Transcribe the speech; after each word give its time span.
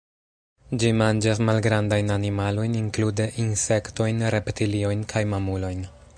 Ĝi 0.83 0.89
manĝas 1.01 1.41
malgrandajn 1.49 2.09
animalojn, 2.15 2.79
inklude 2.81 3.29
insektojn, 3.47 4.27
reptiliojn 4.37 5.09
kaj 5.15 5.27
mamulojn. 5.35 5.89